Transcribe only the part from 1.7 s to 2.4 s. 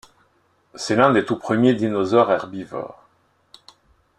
dinosaures